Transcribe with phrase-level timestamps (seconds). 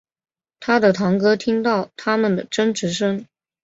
[0.59, 3.27] 他的堂哥听到他们的争执声